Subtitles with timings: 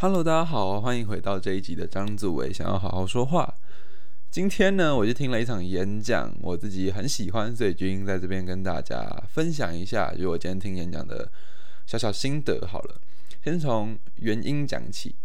[0.00, 3.52] Hello，大家好，欢迎回到这一集的张祖伟想要好好说话。
[4.30, 11.28] 今天呢，我就听了一场演讲，我自己很喜欢，所以决定在这边跟大家分享一下，就我今天听演讲的
[11.84, 12.64] 小小心得。
[12.64, 13.00] 好了，
[13.42, 15.16] 先从原因讲起，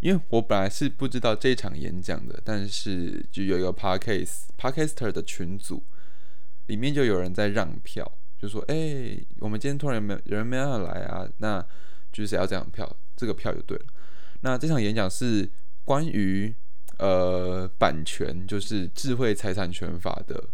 [0.00, 5.82] 因为我本来是不知道这场演讲的，但是就有一个 parkes Parkcaster 的群组，
[6.68, 8.10] 里面就有人在让票，
[8.40, 11.62] 就说：“哎，我们今天突然没有人没要来啊，那
[12.10, 13.84] 就是要这张票，这个票就对了。”
[14.44, 15.50] 那这场演讲是
[15.86, 16.54] 关于
[16.98, 20.50] 呃版权，就是智慧财产权法的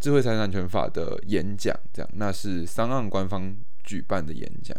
[0.00, 4.76] 智慧财产权法的演讲，这样那是商岸官方举办的演讲。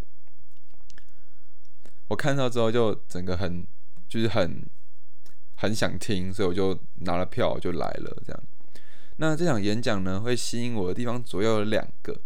[2.10, 3.66] 我看到之后就整个很
[4.10, 4.62] 就是很
[5.56, 8.22] 很想听，所以我就拿了票就来了。
[8.26, 8.44] 这样，
[9.16, 12.20] 那这场演讲呢会吸引我的地方主要有两个。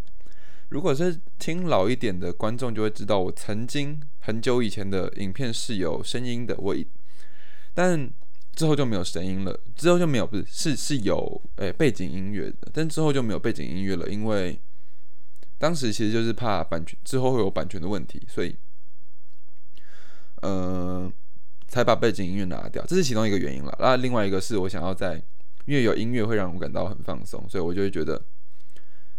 [0.69, 6.85] 如果是听老一点的观众就会知道，我曾经很久以前的影片是有声音的，我一
[7.73, 8.09] 但
[8.53, 14.59] 之后就没有声音了，之后就没有不是是是有诶背景音乐的，但之后就没有背景音乐了，因为
[15.57, 18.53] 当时其实就是怕版权之后会有版权的问题，所以
[20.41, 21.09] 呃
[21.69, 23.73] 才把背景音乐拿掉，这是其中一个原因了。
[23.79, 25.15] 那另外一个是我想要在
[25.65, 28.21] 因为有音乐会让我感到很放松，所以我就会觉得。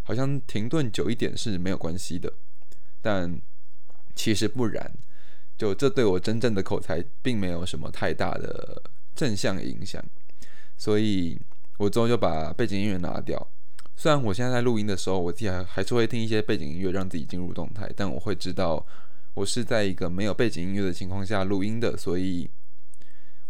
[0.08, 2.32] 好像停顿久一点是没有关系的，
[3.02, 3.38] 但
[4.14, 4.90] 其实不然。
[5.58, 8.80] 就这对我真正的口才并没有什么太大的
[9.14, 10.02] 正向影响，
[10.78, 11.38] 所以
[11.76, 13.46] 我之后就把背景音乐拿掉。
[13.96, 18.82] 虽然我现在在录音的时候，我自己还还是会听一些背景音乐让自己进入动态，但我会知道
[19.34, 22.48] 我是在一个没有背景音乐的情况下录音的，所以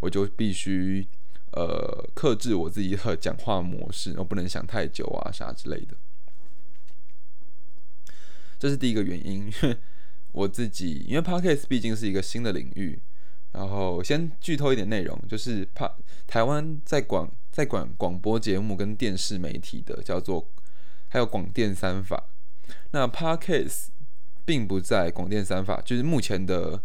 [0.01, 1.07] 我就必须
[1.53, 5.95] 呃克制我自己的讲话模式，我不能想太久啊啥之类的。
[8.59, 9.49] 这是第一个原因，
[10.33, 13.01] 我自己，因为 podcast 毕竟是一个新的领域，
[13.53, 15.89] 然后先剧透一点内容，就是怕
[16.27, 20.45] 台湾在广在管广播节目跟电视媒体的叫做
[21.07, 22.23] 还有广电三法，
[22.91, 23.87] 那 podcast
[24.45, 26.83] 并不在广电三法，就是目前的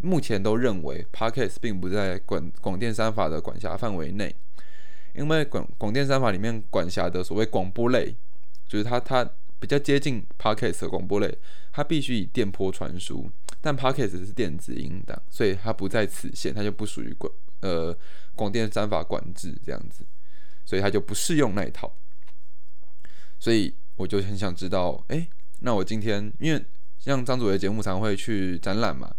[0.00, 4.34] 目前都认为 podcast 并不在广广电三法的管辖范围内，
[5.14, 8.16] 因为广广电三法里面管辖的所谓广播类，
[8.66, 9.30] 就是它它。
[9.62, 11.38] 比较接近 podcast 的广播类，
[11.70, 13.30] 它必须以电波传输，
[13.60, 17.96] 但 podcast 是电子音档，所以它不在此线，它就不属于广呃
[18.34, 20.04] 广电三法管制这样子，
[20.64, 21.94] 所以它就不适用那一套。
[23.38, 25.28] 所以我就很想知道，哎，
[25.60, 26.60] 那我今天因为
[26.98, 29.14] 像张主的节目常会去展览嘛，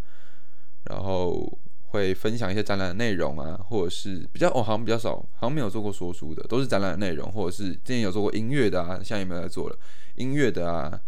[0.89, 1.57] 然后。
[1.93, 9.77] 会分享一些展览的内容啊，或者是比较哦，好像比较少，好像没有做过说书的，都是展览的内容，或者是之前有做过音乐的啊，现在有没有在做了
[10.15, 11.01] 音乐的啊，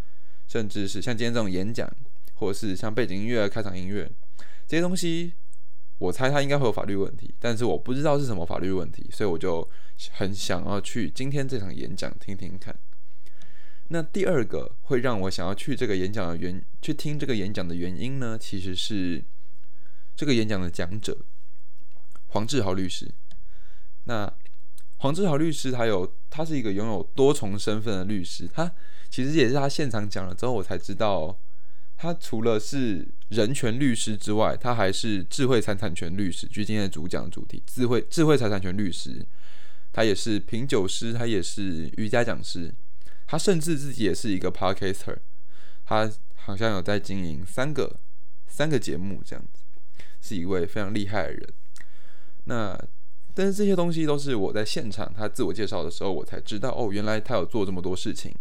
[0.47, 1.89] 甚至是像今天这种演讲，
[2.35, 4.09] 或者是像背景音乐、开场音乐
[4.67, 5.33] 这些东西，
[5.97, 9.67] 我猜它应该会有法律问题，但是我不知道是什么法律问题，所以我就
[10.11, 12.75] 很想要去今天这场演讲听听看。
[13.89, 19.23] 那第二个会让我想要去这个演讲的原去听这个演讲的原因呢，其实是。
[20.17, 21.17] 这个演讲的讲者
[22.27, 23.11] 黄志豪律师，
[24.05, 24.31] 那
[24.99, 28.71] 黄志豪律师他有他是一个拥有多重身份的律师，他
[29.09, 31.38] 其实也是他现场讲了之后，我才知道
[31.97, 36.47] 他除了是人权律师之外，他还是智慧财产权律师。
[36.47, 39.25] 就今天的主讲主题，智慧智慧财产权律师，
[39.94, 42.73] 他也是品酒师，他也是瑜伽讲师，
[43.27, 45.17] 他甚至自己也是一个 podcaster，
[45.85, 47.99] 他好像有在经营三个
[48.47, 49.61] 三个节目这样子。
[50.21, 51.53] 是一位非常厉害的人，
[52.45, 52.75] 那
[53.35, 58.33] 但是这些东西都是我在现场他自我介绍的时候，我才知道哦，原来他有做这么多事情。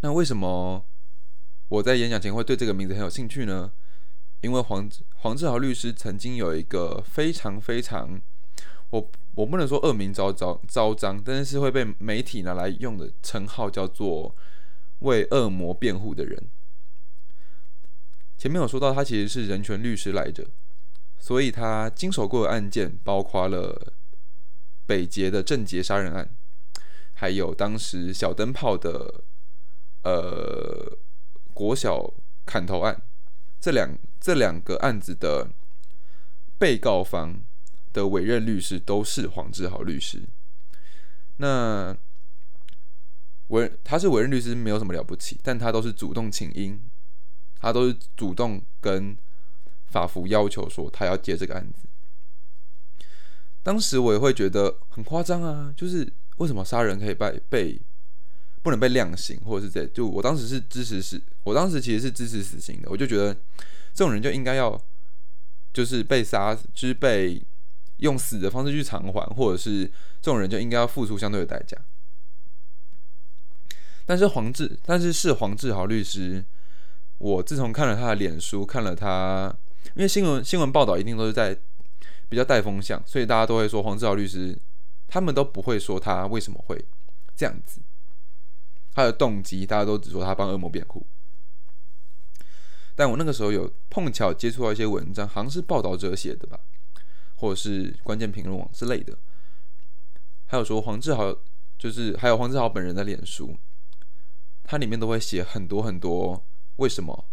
[0.00, 0.84] 那为什么
[1.68, 3.72] 我在演讲前会对这个名字很有兴趣呢？
[4.40, 8.20] 因为黄黄志豪律师曾经有一个非常非常，
[8.90, 14.34] 我我不能说恶名昭昭昭彰，但是是会被媒体拿来用的称号，叫做
[15.00, 16.48] 为恶魔辩护的人。
[18.36, 20.46] 前面有说到，他其实是人权律师来着，
[21.18, 23.92] 所以他经手过的案件包括了
[24.86, 26.30] 北捷的郑捷杀人案，
[27.14, 29.24] 还有当时小灯泡的
[30.02, 30.96] 呃
[31.54, 32.12] 国小
[32.46, 33.00] 砍头案，
[33.60, 35.50] 这两这两个案子的
[36.58, 37.40] 被告方
[37.92, 40.22] 的委任律师都是黄志豪律师。
[41.38, 41.96] 那
[43.48, 46.78] 委他是委任律师，没有什么了不起，但他都是主动请缨。
[47.60, 49.18] 他都是主动跟
[49.86, 51.88] 法服要求说他要接这个案子。
[53.64, 57.80] 当时我也会觉得很夸张啊，就是为什么杀人可以被被
[58.62, 62.88] 不能被量刑，或者是这就我当时是支持死，我当时其实是支持死刑的。
[62.90, 63.34] 我就觉得
[63.94, 64.80] 这种人就应该要
[65.72, 67.40] 就是被杀，就是被
[67.98, 69.84] 用死的方式去偿还，或者是
[70.20, 71.76] 这种人就应该要付出相对的代价。
[74.06, 76.44] 但是黄志，但是是黄志豪律师，
[77.18, 79.54] 我自从看了他的脸书，看了他，
[79.94, 81.56] 因为新闻新闻报道一定都是在
[82.28, 84.58] 比较带风向，所以大家都会说黄志豪律师，
[85.08, 86.82] 他们都不会说他为什么会
[87.36, 87.80] 这样子，
[88.94, 91.06] 他的动机，大家都只说他帮恶魔辩护。
[92.94, 96.58] 但我那个时候有碰巧接触到一些文章，好像是报道者写的吧，
[97.36, 99.16] 或者是关键评论网之类的，
[100.46, 101.36] 还有说黄志豪，
[101.78, 103.56] 就是还有黄志豪本人的脸书。
[104.64, 106.44] 它里面都会写很多很多，
[106.76, 107.24] 为什么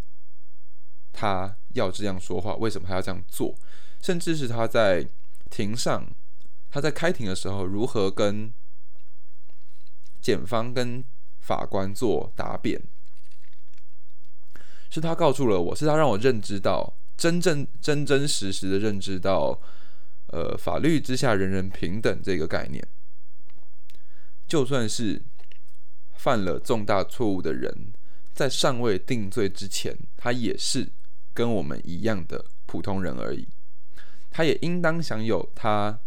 [1.11, 2.55] 他要这样说话？
[2.55, 3.53] 为什么他要这样做？
[4.01, 5.05] 甚至是他在
[5.49, 6.07] 庭上，
[6.69, 8.53] 他在开庭的时候如何跟
[10.21, 11.03] 检方跟
[11.45, 12.81] 法官做答辩？
[14.89, 19.59] 是他告诉了我，是他让我认知到真正真真实实的认知到，
[20.27, 22.85] 呃，法律之下人人平等这个概念，
[24.47, 25.21] 就算是。
[26.17, 27.93] 犯了重大错误的人，
[28.33, 30.89] 在尚未定罪之前，他也是
[31.35, 33.47] 跟我们一样的普通人而已。
[34.31, 35.99] 他也应当享有他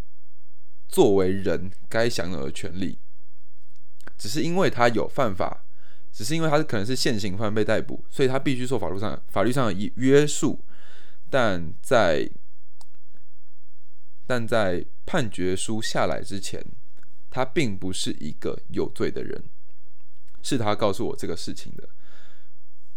[0.88, 2.98] 作为人该享有的权利。
[4.18, 5.64] 只是因为他有犯法，
[6.12, 10.60] 只是因为他可能是现行犯被逮捕，所以他必须受法律上法律上的约束。
[11.30, 12.28] 但在
[14.26, 16.62] 但在判决书下来之前，
[17.30, 19.44] 他并不是一个有罪的人。
[20.40, 21.88] 是他告诉我这个事情的。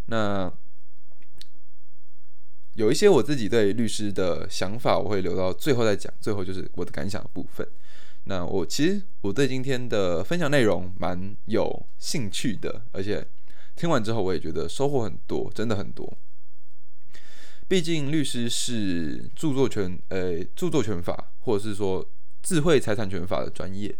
[0.06, 0.51] 那
[2.73, 6.13] 有一些我自己对律师的想法，我会留到最后再讲。
[6.21, 7.68] 最后就是我的感想的部分。
[8.25, 13.25] 那我其实我对今天的分享内容蛮有兴趣的，而且
[13.75, 16.18] 听完之后我也觉得收获很多，真的很多。
[17.68, 22.06] 毕竟律师是著作权呃著作权法或者是说
[22.44, 23.95] 智慧财产权法的专业，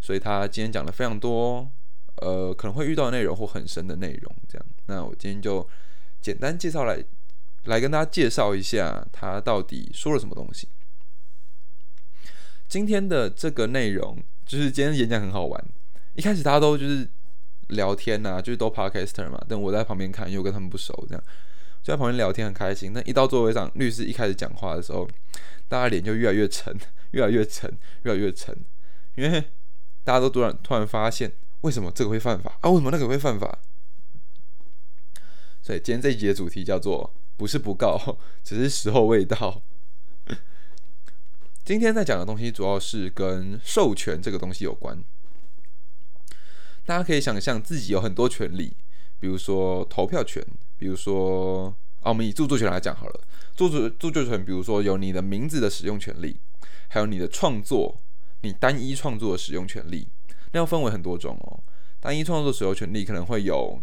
[0.00, 1.70] 所以他今天讲了非常多。
[2.22, 4.64] 呃，可能会遇到内容或很深的内容，这样。
[4.86, 5.68] 那我今天就
[6.20, 7.04] 简单介绍来，
[7.64, 10.68] 来跟大家介绍一下他到底说了什么东西。
[12.68, 15.64] 今天的这个内容就是今天演讲很好玩，
[16.14, 17.08] 一开始大家都就是
[17.68, 21.24] 聊天呐，就是都 podcaster 嘛，但我在旁边看，因为我跟他们不熟，这样
[21.82, 22.92] 就在旁边聊天很开心。
[22.92, 25.08] 但一到座位上，律师一开始讲话的时候，
[25.68, 26.76] 大家脸就越来越沉，
[27.12, 27.70] 越来越沉，
[28.02, 28.56] 越来越沉，
[29.14, 29.44] 因为
[30.02, 31.32] 大家都突然突然发现。
[31.60, 32.68] 为什么这个会犯法啊？
[32.68, 33.58] 为什么那个会犯法？
[35.62, 37.98] 所以今天这一集的主题叫做“不是不告，
[38.44, 39.62] 只是时候未到”。
[41.64, 45.02] 今天在讲的东西主要是跟授权这个东西有关。
[46.84, 48.76] 大家可以想象自己有很多权利，
[49.18, 50.44] 比如说投票权，
[50.76, 53.20] 比如说啊，我们以著作权来讲好了。
[53.56, 56.38] 著作著作权，比如说有你的名字的使用权利，
[56.88, 57.98] 还有你的创作，
[58.42, 60.06] 你单一创作的使用权利。
[60.52, 61.64] 那要分为很多种哦。
[61.98, 63.82] 单一创作使用权利可能会有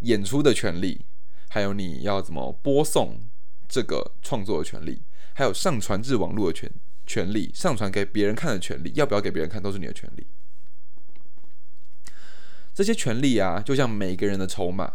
[0.00, 1.04] 演出的权利，
[1.50, 3.20] 还有你要怎么播送
[3.68, 5.02] 这个创作的权利，
[5.40, 6.70] 还有上传至网络的权
[7.06, 10.26] 权利，上传给别人看的权利，要不要给别人看都是你的权利。
[12.74, 14.92] 这些权利啊，就像每个人的筹码，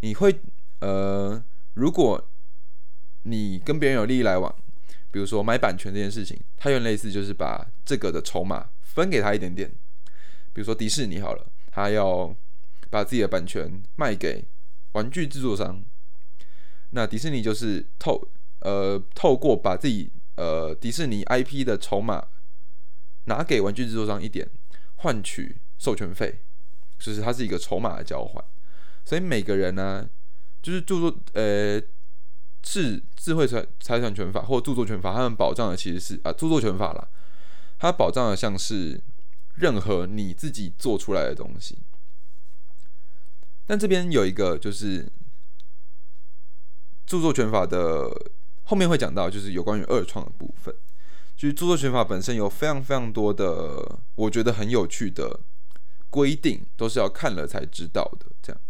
[0.00, 0.40] 你会
[0.78, 2.26] 呃，如果
[3.24, 4.50] 你跟别人有利益来往，
[5.10, 8.70] 比如说买版权这件事情，它有类似就是把这个的筹码。
[8.82, 9.70] 分给他一点点，
[10.54, 12.34] 比如说迪士尼好了，他要
[12.88, 14.42] 把自己的版权卖给
[14.92, 15.84] 玩具制作商，
[16.92, 18.26] 那迪士尼就是透
[18.60, 22.26] 呃透过把自己呃迪士尼 IP 的筹码
[23.24, 24.48] 拿给玩具制作商一点，
[24.96, 26.40] 换取授权费，
[26.98, 28.44] 就是它是一个筹码的交换。
[29.04, 30.08] 所以每个人呢，
[30.62, 31.80] 就是著作呃
[32.62, 37.08] 智智慧财财产权法或著作权法，他们保障的其实是啊著作权法啦。
[37.78, 39.00] 它保障的像是
[39.54, 41.78] 任何你自己做出来的东西，
[43.66, 45.10] 但这边有一个就是
[47.06, 48.10] 著作权法的
[48.70, 50.72] 后面会讲到，就是有关于二创的部分。
[51.36, 55.40] 就是著作权法本身有非常非常多的，我觉得很有趣的
[56.08, 58.26] 规定，都是要看了才知道的。
[58.40, 58.60] 这样，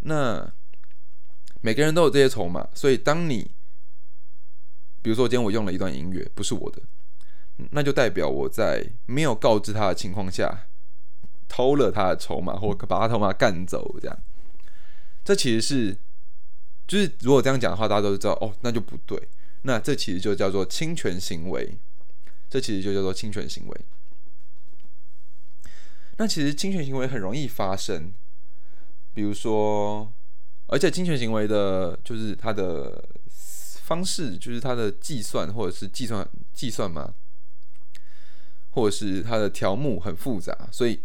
[0.00, 0.52] 那
[1.62, 3.50] 每个人都有这些筹码，所以当你
[5.00, 6.82] 比如说今天我用了一段音乐，不是我的。
[7.70, 10.66] 那就代表我在没有告知他的情况下
[11.48, 14.18] 偷了他的筹码，或把他筹码干走，这样，
[15.24, 15.96] 这其实是，
[16.92, 19.18] 就是如果这样讲的话，大家都知道哦，那就不对。
[19.62, 21.74] 那这其实就叫做侵权行为，
[22.50, 23.80] 这其实就叫做侵权行为。
[26.18, 28.12] 那其实侵权行为很容易发生，
[29.14, 30.12] 比如说，
[30.66, 33.02] 而且侵权行为的，就是它的
[33.80, 37.14] 方式，就是它的计算或者是计算计算嘛，
[38.72, 41.00] 或者是它的条目很复杂，所以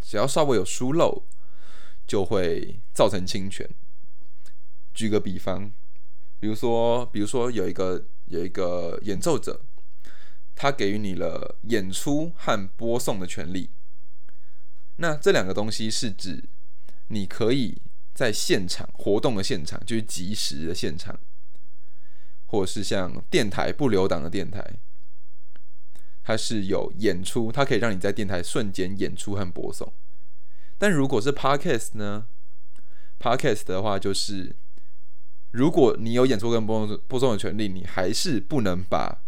[0.00, 1.24] 只要稍微有疏漏，
[2.06, 3.68] 就会造成侵权。
[4.94, 5.72] 举个比方，
[6.38, 9.60] 比如说，比如说有一个有一个演奏者，
[10.54, 13.70] 他给予你了演出和播送的权利。
[14.96, 16.44] 那这两个东西是指
[17.08, 17.80] 你可以
[18.12, 21.18] 在现场活动的现场，就是即时的现场，
[22.46, 24.78] 或者是像电台不留档的电台，
[26.22, 29.90] 它是有演出，它可以让你在电台瞬间演出和播送。
[30.76, 32.26] 但如果是 podcast 呢
[33.18, 34.54] ？podcast 的话就是。
[35.52, 39.22] 如果你有演出跟播播送的权利，你还是不能把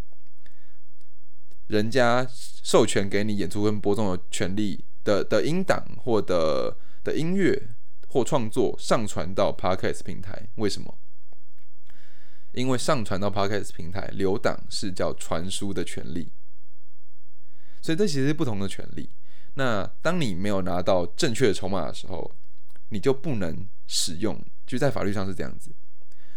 [1.69, 2.27] 人家
[2.63, 7.69] 授权给你演出跟播送的权利的的音档或的的音乐
[8.09, 10.49] 或创作上传到 Podcast 平台。
[10.57, 10.99] 为什么？
[12.53, 16.31] 因为上传到 Podcast 平台留档是叫传输的权利，
[17.83, 19.11] 所以这其实是不同的权利。
[19.55, 22.35] 那当你没有拿到正确的筹码的时候，
[22.89, 25.71] 你就不能使用，就在法律上是这样子。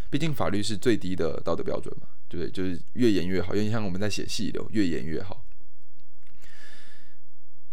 [0.10, 2.52] 毕竟法律是最低的道德标准嘛，对不对？
[2.52, 5.44] 就是越严越好，因为像我们在写戏流，越严越好。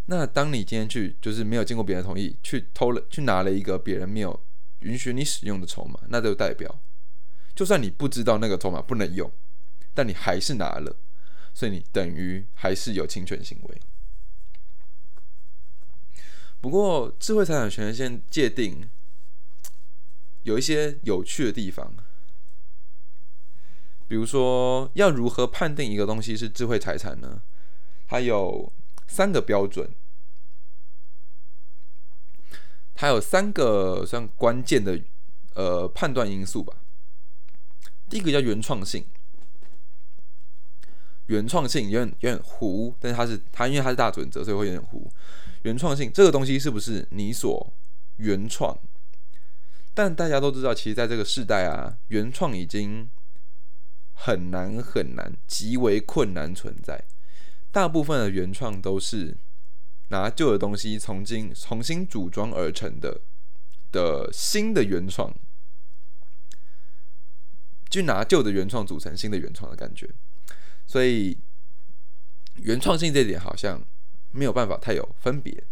[0.06, 4.38] 那当你今天去，就是没有经过别人同意，去偷了，去拿了一个别人没有
[4.80, 6.78] 允许你使用的筹码，那就代表，
[7.54, 9.30] 就算你不知道那个筹码不能用，
[9.94, 10.96] 但你还是拿了，
[11.54, 13.80] 所以你等于还是有侵权行为。
[16.60, 18.88] 不过，智慧财产权限界定
[20.42, 21.94] 有一些有趣的地方。
[24.06, 27.40] 比如说，要如何判定一个东西是智慧财产呢？
[28.06, 28.70] 它有
[29.06, 29.90] 三个标准，
[32.94, 35.00] 它有三个算关键的
[35.54, 36.74] 呃判断因素吧。
[38.10, 39.06] 第一个叫原创性，
[41.26, 45.10] 原创性有点有点糊，但是它是它因为它是大准则，所以会有点糊。
[45.62, 47.72] 原创性这个东西是不是你所
[48.18, 48.78] 原创？
[49.94, 53.08] 但大家都知道，其实在这个时代啊，原创已经。
[54.14, 57.04] 很难很难，极为困难存在。
[57.70, 59.36] 大部分的原创都是
[60.08, 63.20] 拿旧的东西重新重新组装而成的
[63.90, 65.34] 的新的原创，
[67.88, 70.08] 就拿旧的原创组成新的原创的感觉。
[70.86, 71.38] 所以
[72.56, 73.82] 原创性这点好像
[74.30, 75.64] 没有办法太有分别。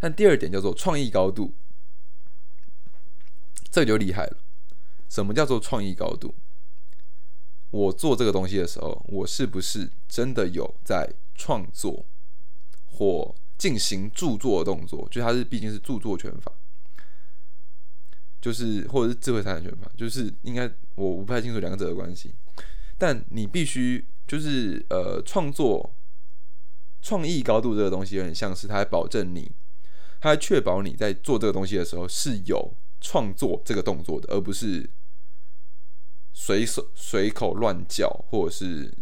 [0.00, 1.52] 但第二点叫做创意高度，
[3.70, 4.36] 这就厉害了。
[5.08, 6.34] 什么叫做创意高度？
[7.70, 12.02] 我做这个东西的时候，我是不是真的有在创作
[12.86, 15.06] 或进行著作的动作？
[15.10, 16.50] 就它是毕竟是著作权法，
[18.40, 22.32] 就是或者是智慧财产权法，就是应该我不太清楚两者的关系。
[22.96, 25.94] 但你必须就是呃创作
[27.02, 29.52] 创意高度这个东西，有点像是它保证你，
[30.20, 34.88] 它确保你在做这个东西的时候是有创作这个动作的，而不是。
[36.40, 38.94] 随手随口乱叫，或者是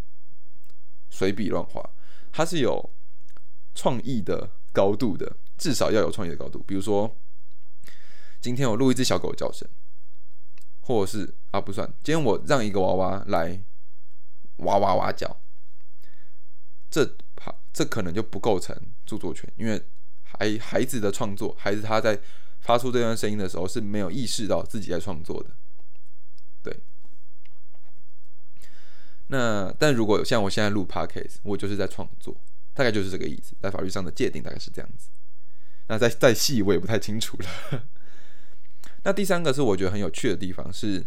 [1.10, 1.86] 随笔乱画，
[2.32, 2.90] 它是有
[3.74, 6.64] 创意的高度的，至少要有创意的高度。
[6.66, 7.14] 比如说，
[8.40, 9.68] 今天我录一只小狗叫声，
[10.80, 13.62] 或者是啊不算，今天我让一个娃娃来
[14.56, 15.36] 哇哇哇叫，
[16.90, 17.04] 这
[17.36, 18.74] 怕这可能就不构成
[19.04, 19.80] 著作权，因为
[20.24, 22.18] 孩孩子的创作，孩子他在
[22.60, 25.50] 发出这段声音的时候是没有意识到自己在创作的，
[29.28, 32.36] 那但如果像我现在录 podcast，我就是在创作，
[32.74, 35.08] 大概就是这个意思，在法律上的界定大概是这样子。
[35.88, 37.84] 那再再细我也不太清楚了。
[39.04, 41.04] 那第三个是我觉得很有趣的地方，是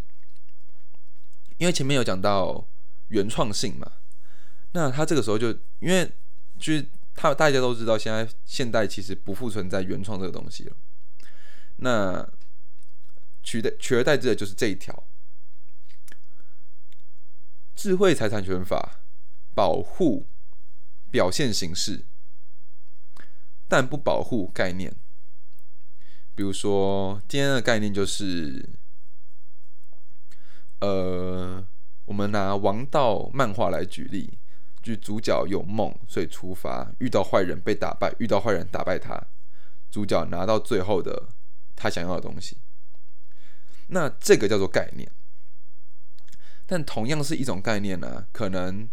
[1.57, 2.67] 因为前面有讲到
[3.09, 3.91] 原创性嘛，
[4.71, 5.49] 那他这个时候就
[5.79, 6.09] 因为
[6.57, 6.85] 就是
[7.15, 10.75] 他大家都知道，现在现代其实不复存在原创这个东西了，
[11.77, 12.29] 那
[13.43, 15.03] 取代取而代之的就是这一条。
[17.79, 18.99] 智慧财产权法
[19.55, 20.25] 保护
[21.09, 22.03] 表现形式，
[23.69, 24.93] 但不保护概念。
[26.35, 28.67] 比如说，今天的概念就是，
[30.81, 31.65] 呃，
[32.03, 34.37] 我们拿王道漫画来举例，
[34.83, 39.17] 就主角有梦，所以出发，遇到坏人被打败，遇到坏人打败他，
[39.89, 41.29] 主角拿到最后的
[41.77, 42.57] 他想要的东西。
[43.87, 45.09] 那这个叫做概念。
[46.71, 48.83] 但同样是一种概念呢，可能《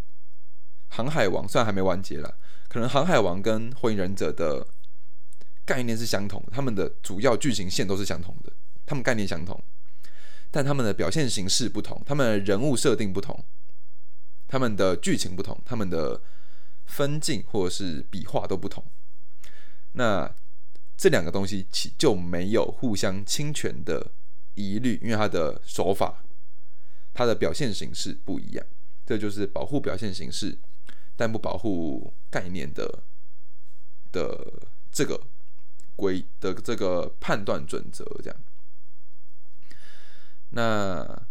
[0.88, 4.66] 航海王》虽然还没完结了，可能《航海王》跟《火影忍者》的
[5.66, 8.50] 概念是相同，他们的主要剧情线都是相同的。
[8.86, 9.62] 他们概念相同，
[10.50, 13.44] 但他们的表现形式不同，他们的人物设定不同，
[14.48, 16.18] 他们的剧情不同，他们的
[16.86, 18.82] 分镜或者是笔画都不同。
[19.92, 20.34] 那
[20.96, 24.10] 这两个东西其就没有互相侵权的
[24.54, 26.22] 疑虑，因为它的手法、
[27.16, 28.66] 它的表现形式不一样。
[29.06, 30.58] 这就是保护表现形式，
[31.16, 33.02] 但不保护概念的
[34.12, 34.52] 的
[34.90, 35.20] 这个
[35.94, 38.36] 规的这个判断准则，这样。
[40.50, 41.22] 那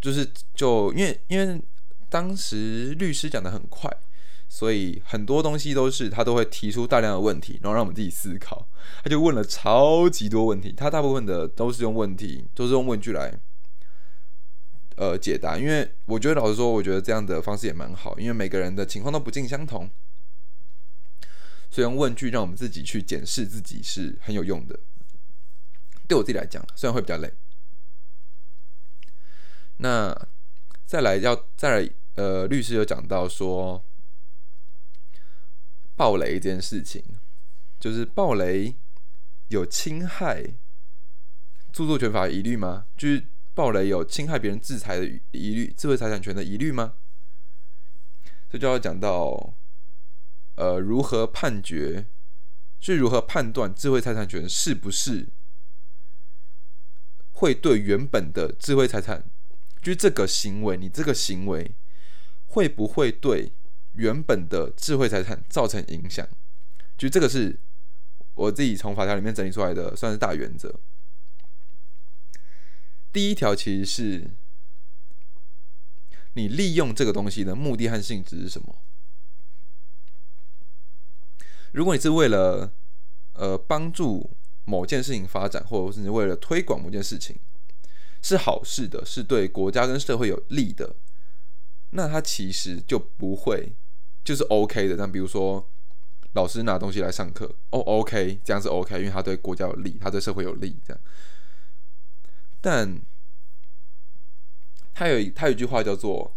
[0.00, 1.60] 就是就因为因为
[2.08, 3.90] 当时律师讲的很快，
[4.48, 8.66] 所以很多东西都是他都会提出大量的问题，然后让我们自己思考。
[9.02, 13.40] 他就问了超级多问题，他大部分的都是用问题，都是用问句来。
[15.00, 19.88] 呃，解答，因为我觉得老实说，我觉得这样的方式也蛮好，因为每个人的情况都不尽相同，
[21.70, 24.78] 所以用问句让我们自己去检视自己是很有用的。
[26.06, 27.32] 对我自己来讲，虽然会比较累。
[29.78, 30.14] 那
[30.84, 33.82] 再来要再来，呃，律师有讲到说，
[35.96, 37.02] 暴雷这件事情，
[37.78, 38.76] 就是暴雷
[39.48, 40.44] 有侵害
[41.72, 42.84] 著作权法疑虑吗？
[42.98, 43.24] 就是。
[43.60, 46.94] 暴雷有侵害别人制裁的疑虑，智慧财产权的疑虑吗？
[48.48, 49.52] 这就要讲到，
[50.54, 52.06] 呃，如何判决，
[52.80, 55.28] 是如何判断智慧财产权是不是
[57.32, 59.24] 会对原本的智慧财产，
[59.82, 61.74] 就是这个行为，你这个行为
[62.46, 63.52] 会不会对
[63.92, 66.26] 原本的智慧财产造成影响？
[66.96, 67.60] 就这个是
[68.36, 70.74] 我自己从法条里面整理出来的，算是大原则。
[73.12, 74.30] 第一条其实是，
[76.34, 78.76] 你利用这个东西的目的和性质是什么？
[81.72, 82.72] 如果你是为了
[83.34, 84.30] 呃帮助
[84.64, 87.36] 某件事情发展，或者是为了推广某件事情，
[88.22, 90.94] 是好事的，是对国家跟社会有利的，
[91.90, 93.72] 那它其实就不会
[94.22, 94.96] 就是 OK 的。
[94.96, 95.68] 那比如说
[96.34, 101.02] 老师拿东西来上课，哦 OK，这样是 OK，因为他对国家有利，他对社会有利，这样。
[102.60, 103.00] 但
[104.92, 106.36] 他有他有一句话叫做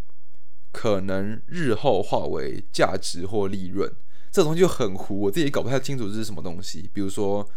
[0.70, 3.90] “可能日后化为价值或利润”，
[4.30, 6.90] 这东西就很糊，我自己搞不太清楚这是什么东西。
[6.92, 7.48] 比如说，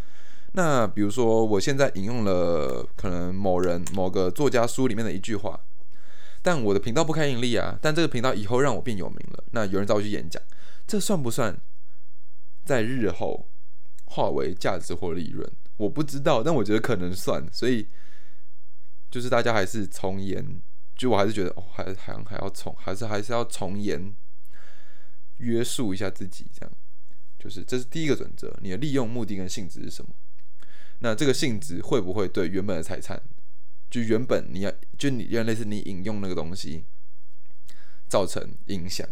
[0.54, 5.60] 那比如说我现在引用了可能某人某个作家书里面的一句话，
[6.42, 10.42] 但我的频道不开盈利啊，但这个频道以后让我变有名了，那有人找我去演讲，
[10.88, 11.60] 这算不算
[12.64, 13.46] 在日后
[14.06, 15.52] 化为价值或利润？
[15.80, 17.88] 我不知道，但我觉得可能算，所以
[19.10, 20.62] 就是大家还是从严，
[20.94, 24.14] 就我还是觉得哦，还还还要从，还是还是要从严
[25.38, 26.72] 约束一下自己，这样
[27.40, 30.12] 就是这是第一个准则，你的利用目的跟性质是什么？
[31.00, 33.22] 那这个性质会不会对原本的财产，
[33.90, 36.84] 就原本你要就你原来是你引用那个东西
[38.10, 39.08] 造成影响？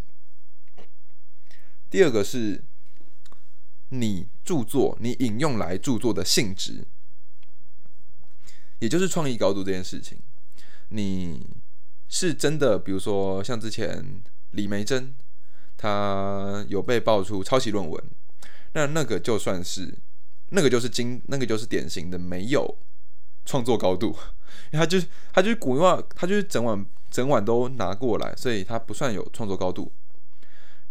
[1.90, 2.62] 第二个是。
[3.90, 6.86] 你著作，你引用来著作的性质，
[8.80, 10.18] 也就是创意高度这件事情，
[10.90, 11.56] 你
[12.10, 14.22] 是真的，比如说像之前
[14.52, 15.16] 李梅珍，
[15.78, 18.04] 他有被爆出抄袭论文，
[18.74, 19.98] 那那个就算是，
[20.50, 22.78] 那个就是经，那个就是典型的没有
[23.46, 24.14] 创作高度，
[24.74, 29.90] 他就他就是古话，他就是整晚整晚都拿过来，所以他不算有创作高度。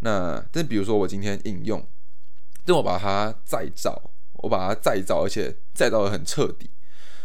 [0.00, 1.86] 那但比如说我今天引用。
[2.66, 6.68] 等我把它再造，我把它再造，而且再造的很彻底，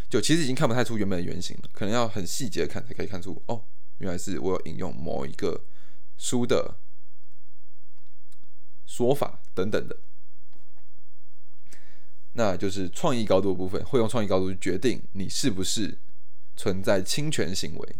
[0.07, 3.63] 就其实已经看不太出原本的原型了，可能要很细节看才可以看出，哦，
[3.97, 5.65] 原来是我有引用某一个
[6.15, 6.75] 书的
[8.85, 9.97] 说法等等的，
[12.33, 15.97] 那就是创意高度的部分，会用创意高度去决定你是不是
[16.55, 17.95] 存在侵权行为。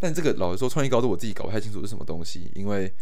[0.00, 2.92] 但这个老实说，创意高度我自己搞不太清楚是什么东西，因为。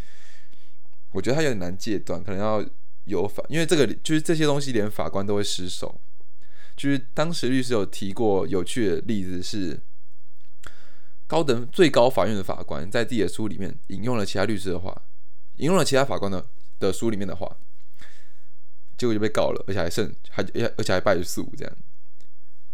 [1.12, 2.64] 我觉得他有点难戒断，可能要
[3.04, 6.00] 有法，因为这个就是这些东西连法官都会失手。
[6.76, 9.78] 就是当时律师有提过有趣的例子，是
[11.26, 15.02] 高等最高法院的法官在自己的书里面引用了其他律师的话，
[15.56, 16.46] 引用了其他法官的
[16.78, 17.56] 的书里面的话，
[18.96, 20.42] 结果就被告了，而且还胜，还
[20.76, 21.76] 而且还败诉，这样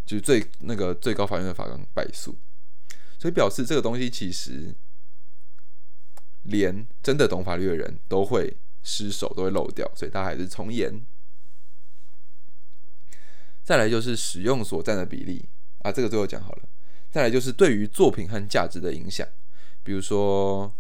[0.05, 2.37] 就是最那个最高法院的法官败诉，
[3.19, 4.75] 所以表示这个东西其实。
[6.49, 11.05] 连真的懂法律的人都会失手，都会漏掉，所以他还是从严。
[13.63, 15.49] 再来就是使用所占的比例
[15.83, 16.63] 啊，这个最后讲好了。
[17.11, 19.27] 再来就是对于作品和价值的影响，
[19.83, 20.73] 比如说，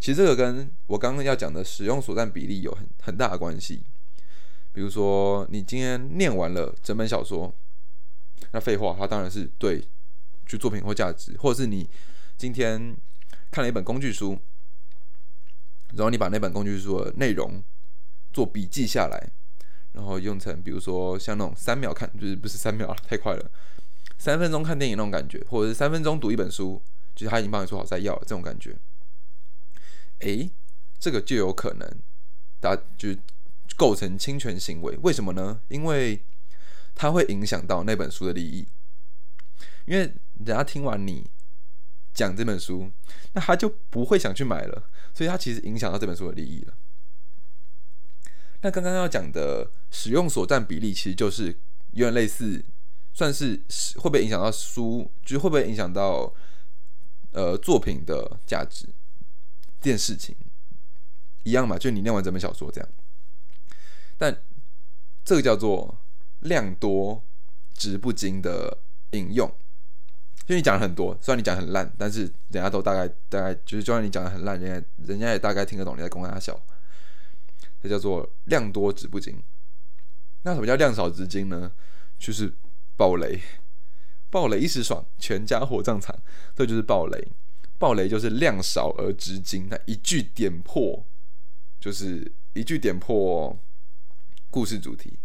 [0.00, 3.82] 其实这个跟我刚刚要讲的使用所占比例有很很大的关系。
[4.72, 7.54] 比如说你今天念完了整本小说，
[8.52, 9.86] 那废话，它当然是对
[10.46, 11.88] 去作品或价值，或者是你
[12.36, 12.94] 今天
[13.54, 14.36] 看了一本工具书，
[15.92, 17.62] 然后你把那本工具书的内容
[18.32, 19.30] 做笔记下来，
[19.92, 23.48] 然后用成比如说像那种三秒看，就是不是三秒太快了，
[24.18, 26.82] 三分钟看电影那种感觉，或者是三分钟读一本书，
[27.14, 28.76] 就是他已经帮你说好再要了这种感觉，
[30.18, 30.50] 诶，
[30.98, 31.88] 这个就有可能，
[32.58, 33.14] 大家就。
[33.76, 35.60] 构成侵权行为，为什么呢？
[35.66, 36.22] 因为
[36.94, 38.68] 它会影响到那本书的利益。
[39.86, 41.28] 因为人家听完你
[42.14, 42.90] 讲这本书，
[43.32, 46.74] 那他就不会想去买了，所以他其实影响到这本书的利益了。
[48.62, 51.48] 那刚刚要讲的使用所占比例，其实就是
[51.90, 52.64] 有点类似，
[53.12, 53.60] 算是
[53.96, 56.32] 会不会影响到书，就是会不会影响到
[57.32, 58.86] 呃作品的价值
[59.80, 60.34] 这件事情
[61.42, 61.76] 一样嘛？
[61.76, 62.88] 就你念完整本小说这样。
[64.16, 64.42] 但
[65.24, 65.98] 这个叫做
[66.40, 67.22] 量多
[67.74, 68.78] 值不精的
[69.10, 69.52] 引用，
[70.46, 76.60] 就你讲很多，虽然你讲很烂，但是人家都大概大概就是，就算你讲的很烂，人家人家也大概听得懂你在公他笑。
[77.82, 79.42] 这叫做量多值不精。
[80.42, 81.72] 那什么叫量少值精呢？
[82.18, 82.52] 就是
[82.96, 83.40] 暴雷，
[84.30, 86.14] 暴雷一时爽，全家火葬场，
[86.54, 87.28] 这就是暴雷。
[87.78, 91.04] 暴雷就是量少而值精，那一句点破，
[91.80, 93.58] 就是一句点破。
[94.50, 95.18] 故事主题，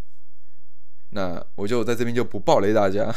[1.12, 3.14] 那我就在这边就不暴雷大家，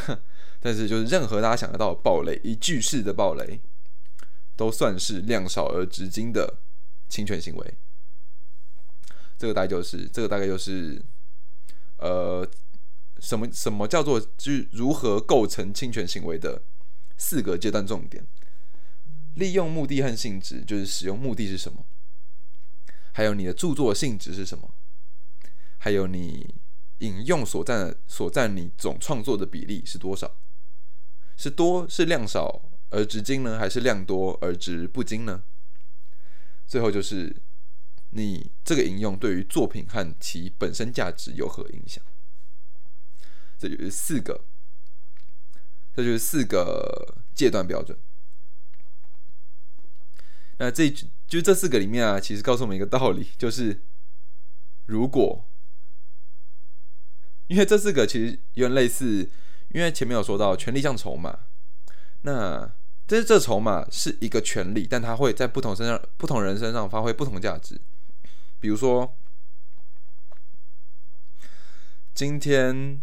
[0.64, 3.60] 但是就是任何大家想得到的暴雷一句式的暴雷，
[4.56, 6.58] 都算是量少而值金的
[7.08, 7.74] 侵权行为。
[9.36, 11.02] 这个大概就是这个大概就是
[11.96, 12.48] 呃
[13.18, 16.62] 什么什么叫做就是如何构成侵权行为的
[17.18, 18.24] 四个阶段重点：
[19.34, 21.84] 利用目的和性质，就是使用目的是什么；
[23.12, 24.70] 还有你的著作性质是什么。
[25.78, 26.54] 还有你
[26.98, 30.30] 引用所占所占你总创作的比例是多少？
[31.36, 35.42] 是多是量少而值精呢，还是量多而值不精呢？
[36.66, 37.34] 最后就是
[38.10, 42.02] 你这个引用对于作品和其本身价值有何影响？
[43.58, 44.44] 这就是四个，
[45.94, 47.96] 这就是四个阶段标准。
[50.58, 50.88] 那这
[51.26, 53.80] 就这四个里面啊，其实告诉我们一个道理，就是
[54.86, 55.44] 如果
[57.48, 59.28] 因为这四个其实有点类似，
[59.72, 61.38] 因为前面有说到权力像筹码，
[62.22, 62.70] 那
[63.06, 67.80] 但是这筹码是一个权利，但它会在不同身上、不同人身上发挥不同价值。
[68.60, 69.16] 比如说，
[72.14, 73.00] 今天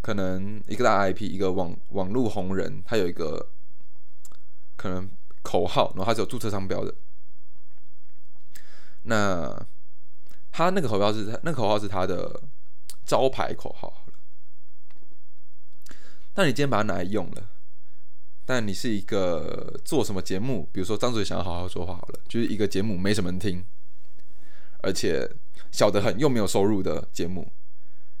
[0.00, 3.50] 可能一个大 IP，一个网网络红人，他有一个
[4.76, 5.08] 可能
[5.42, 6.94] 口号，然后他是有注册商标的，
[9.02, 9.66] 那
[10.50, 12.42] 他那个口号是他那口号是他的。
[13.06, 14.04] 招牌口号
[16.38, 17.48] 但，你今天把它拿来用了，
[18.44, 20.68] 但你是一个做什么节目？
[20.70, 23.64] 比如说张嘴想要好好说话好了，就是一个节目没什么人听，
[24.82, 25.26] 而且
[25.72, 27.50] 小得很又没有收入的节目，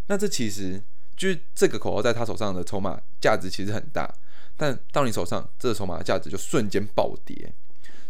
[0.06, 0.82] 那这其实
[1.14, 4.10] 就是这个口号在他手上的筹码价值其实很大，
[4.56, 7.52] 但到你手上，这个筹码的价值就瞬间暴跌，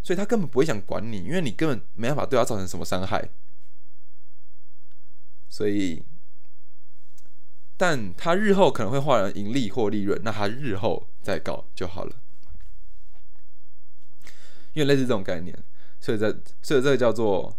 [0.04, 3.28] 所以他根本不会想管你，因为你根本没办法对他造成什么伤害，
[5.48, 6.04] 所以。
[7.78, 12.16] 但他日后可能会换成盈利或利润，那他日后再搞就好了。
[14.72, 15.54] 因为类似这种概念，
[16.00, 17.58] 所以在所以这个叫做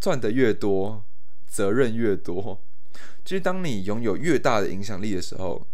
[0.00, 1.04] 赚的越多，
[1.46, 2.62] 责任越多。
[3.22, 5.66] 就是当你拥有越大的影响力的时候，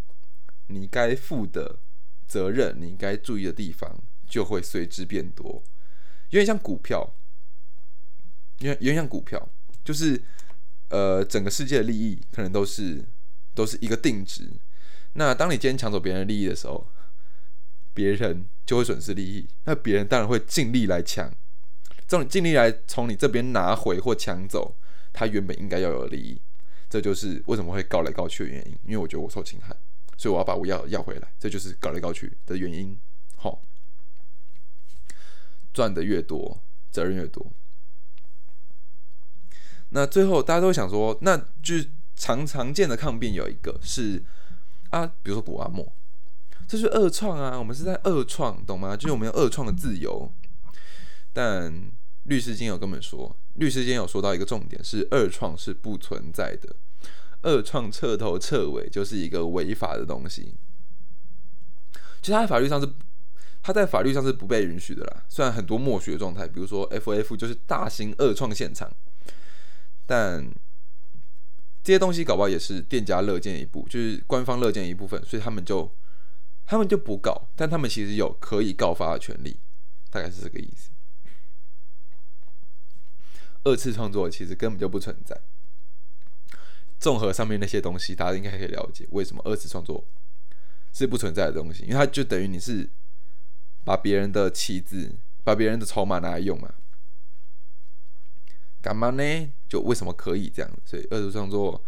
[0.66, 1.79] 你该负的
[2.27, 3.96] 责任，你该注意的地方
[4.27, 5.62] 就会随之变多。
[6.31, 7.14] 有点像股票，
[8.59, 9.48] 因为有点像股票，
[9.85, 10.20] 就是
[10.88, 13.05] 呃，整个世界的利益可能都是。
[13.59, 14.49] 都是一个定值。
[15.14, 16.87] 那当你今天抢走别人的利益的时候，
[17.92, 19.49] 别人就会损失利益。
[19.64, 21.29] 那别人当然会尽力来抢，
[22.07, 24.77] 这种尽力来从你这边拿回或抢走
[25.12, 26.40] 他原本应该要有的利益。
[26.88, 28.79] 这就是为什么会告来告去的原因。
[28.85, 29.75] 因为我觉得我受侵害，
[30.16, 31.29] 所以我要把我要要回来。
[31.40, 32.97] 这就是告来告去的原因。
[33.35, 33.61] 好，
[35.73, 37.44] 赚的越多，责任越多。
[39.88, 41.75] 那最后大家都会想说，那就。
[42.19, 44.23] 常常见的抗辩有一个是
[44.91, 45.91] 啊，比如说古阿莫，
[46.67, 48.97] 这是二创啊，我们是在二创，懂吗？
[48.97, 50.31] 就是我们有二创的自由。
[51.33, 51.73] 但
[52.25, 56.75] 律师今天有跟我们说，律师今天有说到一个重点是二创是不存在的，
[57.43, 60.55] 二创彻头彻尾就是一个违法的东西。
[62.21, 62.93] 其实它在法律上是，
[63.63, 65.23] 他在法律上是不被允许的啦。
[65.29, 68.91] 虽然很多默许的状态，比如说 FF 就是大型二创现场，
[70.05, 70.51] 但。
[71.88, 75.90] 这些东西搞不好也是店家乐见一部，就是官方乐见一部分，所以他们就
[76.66, 79.59] 他们就不告，但他们其实有可以告发的权利，
[80.11, 80.90] 大概是这个意思。
[83.64, 85.40] 二次创作其实根本就不存在。
[87.01, 90.05] 综合上面那些东西，大家应该可以了解为什么二次创作
[90.92, 92.87] 是不存在的东西，因为它就等于你是
[93.83, 96.74] 把别人的棋子、把别人的筹码拿来用嘛。
[98.81, 99.53] 干嘛呢？
[99.69, 100.71] 就为什么可以这样？
[100.85, 101.83] 所以二次创作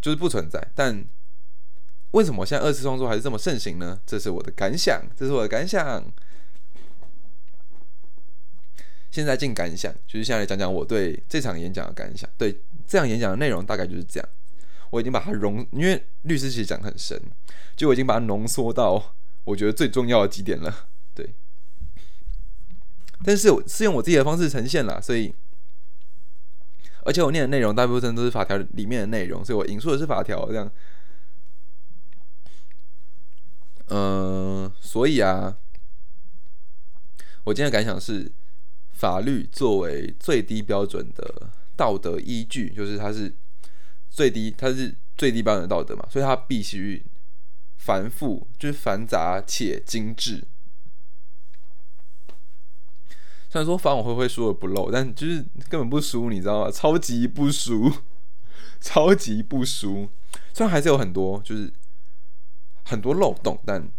[0.00, 0.64] 就是不存在。
[0.74, 1.04] 但
[2.12, 4.00] 为什么现在二次创作还是这么盛行呢？
[4.06, 6.02] 这是我的感想，这是我的感想。
[9.10, 12.30] 现在进感想，就是现在讲讲我对这场演讲的感想。
[12.38, 14.28] 对这场演讲的内容大概就是这样。
[14.90, 17.20] 我已经把它融，因为律师其实讲很深，
[17.74, 20.88] 就我已经把它浓缩到我觉得最重要的几点了。
[21.12, 21.34] 对，
[23.24, 25.34] 但是是用我自己的方式呈现了，所以。
[27.06, 30.70] 而且我念的内容大部分都是法条里面的内容，所以我引述的是法条这样。
[33.88, 35.56] 嗯，所以啊，
[37.44, 38.32] 我今天的感想是，
[38.90, 43.32] 法律作为最低标准的道德依据，就是它是
[44.10, 47.06] 最低，它是最低标准的道德嘛，所以它必须
[47.76, 50.42] 繁复，就是繁杂且精致。
[53.56, 55.36] 虽然说法网恢恢，疏而不漏，但就是
[55.70, 56.68] 根本不输，你知道吗？
[56.70, 57.90] 超级不输，
[58.82, 60.10] 超级不输。
[60.52, 61.72] 虽然还是有很多，就是
[62.84, 63.90] 很多漏洞，但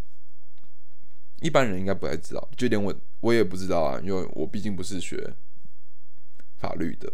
[1.40, 5.34] 一般人应该不太知道，就连我我也不知道啊，因为我毕竟不是学
[6.58, 7.12] 法律的。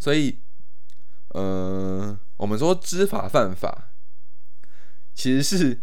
[0.00, 0.40] 所以，
[1.28, 3.90] 呃，我们说知法犯法，
[5.14, 5.80] 其实是，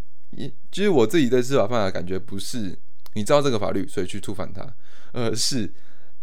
[0.70, 2.78] 就是我自己对知法犯法感觉不是
[3.14, 4.62] 你知道这个法律，所以去触犯它。
[5.14, 5.74] 而是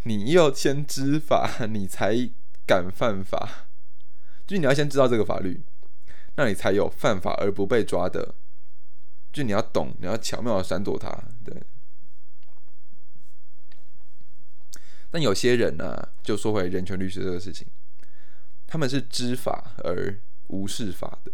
[0.05, 2.31] 你要先知法，你才
[2.67, 3.67] 敢犯法。
[4.47, 5.63] 就你要先知道这个法律，
[6.37, 8.35] 那你才有犯法而不被抓的。
[9.31, 11.11] 就你要懂，你要巧妙的闪躲它。
[11.45, 11.55] 对。
[15.11, 17.67] 但有些人呢，就说回人权律师这个事情，
[18.67, 21.33] 他们是知法而无视法的。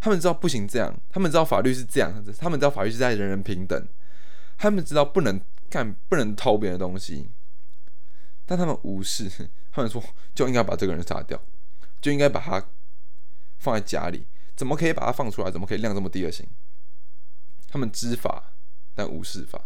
[0.00, 3.86] 他们知道不行这样，他们知道法律是这样，他们知道法律是在人人平等，
[4.58, 5.40] 他们知道不能。
[5.72, 7.30] 看不能偷别人的东西，
[8.44, 9.26] 但他们无视，
[9.72, 10.04] 他们说
[10.34, 11.40] 就应该把这个人杀掉，
[11.98, 12.62] 就应该把他
[13.58, 15.50] 放在家里，怎么可以把他放出来？
[15.50, 16.46] 怎么可以量这么低的刑？
[17.68, 18.52] 他们知法，
[18.94, 19.58] 但无视法。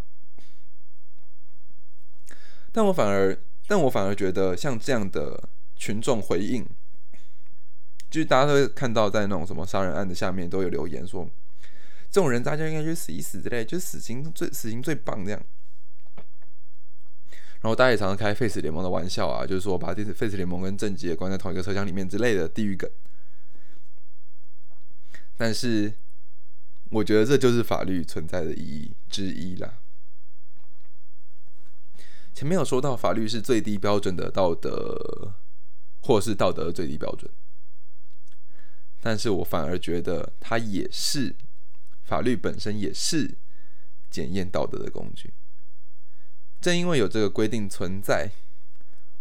[2.70, 6.64] 但我反而，但我反而觉得，像这样的群众回应，
[8.08, 11.28] 就是大家都会看到，在那种什么杀人案的下面都有留言说，
[12.12, 15.42] 这种人大家应该去死一死之类，就死刑最死刑最棒这样。
[17.62, 22.88] 然后大家也常常开 Face 联盟的玩笑啊，就是说把 Face 联盟跟郑杰关在同一个车厢里面之类的地狱梗。
[25.36, 25.92] 但是
[26.90, 29.78] 我觉得这就是法律存在的意义之一啦。
[32.32, 35.32] 前面有说到法律是最低标准的道德，
[36.02, 37.30] 或是道德的最低标准，
[39.00, 41.34] 但是我反而觉得它也是
[42.04, 43.34] 法律本身也是
[44.10, 45.32] 检验道德的工具。
[46.60, 48.30] 正因为有这个规定存在，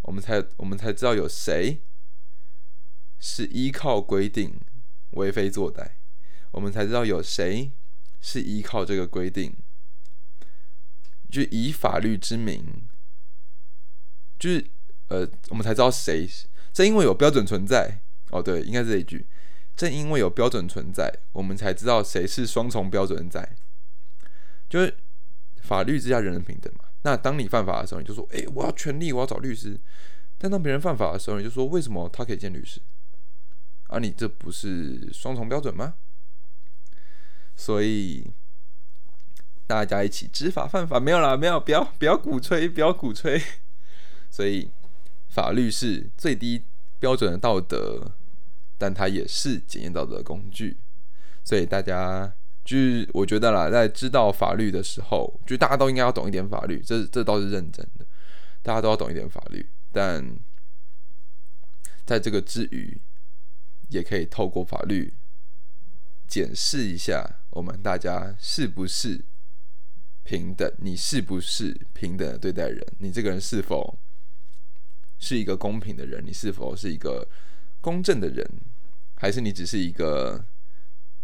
[0.02, 1.80] 我们才我们才知道有谁
[3.18, 4.58] 是依靠规定
[5.10, 5.90] 为非作歹，
[6.50, 7.70] 我们才知道有谁
[8.20, 9.54] 是依靠这个规定，
[11.30, 12.64] 就以法律之名，
[14.38, 14.66] 就是
[15.08, 16.28] 呃，我们才知道谁。
[16.72, 19.24] 正因为有标准存在，哦，对，应该是这一句。
[19.76, 23.56] 正因为有标准存在，我们才知道谁是双重标准在，
[24.68, 24.96] 就是
[25.60, 26.85] 法律之下人人平等嘛。
[27.06, 29.78] 那当你犯法的时候，你就说：“哎，我要权利，我要找律师。”
[30.38, 32.80] 但当别人犯法的时候，你就说：“为什么他可以见律师？”
[33.86, 35.94] 啊，你这不是双重标准吗？
[37.54, 38.28] 所以
[39.68, 43.40] 大家一起知法犯法，没有啦，没有，不要不要鼓吹，不要鼓吹。
[44.28, 44.68] 所以
[45.28, 46.64] 法律是最低
[46.98, 48.10] 标准的道德，
[48.76, 50.78] 但它也是检验道德的工具。
[51.44, 52.34] 所以大家。
[52.66, 58.04] 就是我觉得啦，在知道法律的时候，就大家都应该要懂一点法律，这这倒是认真的，
[58.60, 59.64] 大家都要懂一点法律。
[59.92, 60.36] 但
[62.04, 63.00] 在这个之余，
[63.88, 65.14] 也可以透过法律
[66.26, 69.24] 检视一下我们大家是不是
[70.24, 73.96] 平等，你是不是平等的对待人，你这个人是否
[75.20, 77.28] 是一个公平的人，你是否是一个
[77.80, 78.44] 公正的人，
[79.14, 80.44] 还是你只是一个。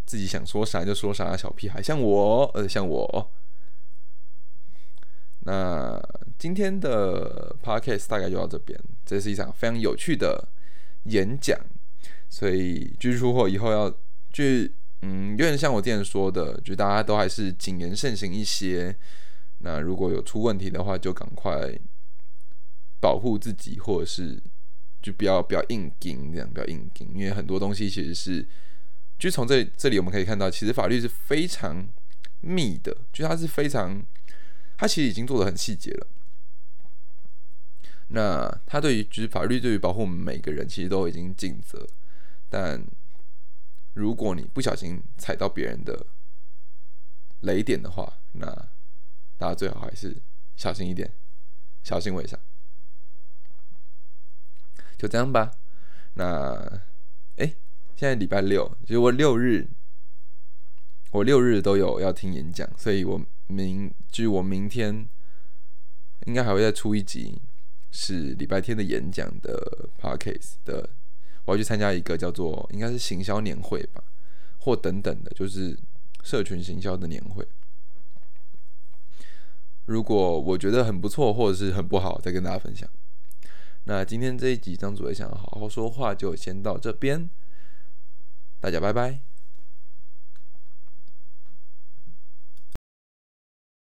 [0.04, 3.30] 自己想说啥就说啥，小屁孩像我，呃，像我。
[5.44, 6.00] 那
[6.38, 8.78] 今天的 podcast 大概就到这边。
[9.04, 10.48] 这是一场非常有趣的
[11.04, 11.58] 演讲，
[12.28, 13.90] 所以居出货以后要
[14.32, 14.44] 就
[15.02, 18.96] 嗯，有点像我之前说的，就大家都还是谨言慎行一些。
[19.58, 21.76] 那如果有出问题的话，就赶快
[23.00, 24.40] 保护自己，或者是
[25.02, 28.46] 就不要不要硬盯这样，不要硬盯，因为很多东西其实是，
[29.22, 31.87] 就从这这里我们可以看到，其实法律是非常
[32.40, 34.04] 密的，就它是非常，
[34.76, 36.08] 它其实已经做的很细节了。
[38.08, 41.87] 那它对于就是法律对于保护我们每个人，其实都已经尽责，
[42.50, 42.85] 但
[43.94, 46.04] 如果你不小心踩到别人的
[47.42, 48.44] 雷点的话，那
[49.38, 50.16] 大家最好还是
[50.56, 51.08] 小心一点，
[51.85, 52.37] 小心为上。
[54.98, 55.52] 就这样吧。
[56.14, 56.80] 那，
[58.02, 59.64] 现在礼拜六，其实我六日，
[61.12, 65.06] 我六日都有要听演讲，所以我明，就是我明天
[66.26, 67.40] 应该还会再出一集，
[67.92, 70.90] 是礼拜天的演讲的 podcast 的，
[71.44, 74.02] 我要去参加一个叫做应该是行销年会吧，
[74.58, 75.78] 或等等的，就是
[76.24, 77.46] 社群行销的年会。
[79.84, 82.90] 如果我觉得很不错，或者是很不好，再跟大家分享。
[83.84, 87.30] 那今天这一集张主任想好好说话，就先到这边，
[88.62, 89.32] 大家拜拜。